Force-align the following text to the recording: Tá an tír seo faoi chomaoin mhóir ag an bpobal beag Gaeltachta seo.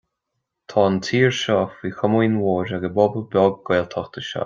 Tá 0.71 0.85
an 0.91 0.97
tír 1.09 1.35
seo 1.41 1.59
faoi 1.75 1.93
chomaoin 1.99 2.39
mhóir 2.41 2.77
ag 2.79 2.91
an 2.91 2.99
bpobal 2.99 3.29
beag 3.37 3.65
Gaeltachta 3.71 4.29
seo. 4.31 4.39